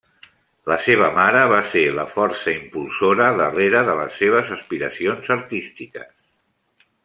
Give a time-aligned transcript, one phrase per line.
[0.69, 6.13] La seva mare va ser la força impulsora darrere de les seves aspiracions artístiques.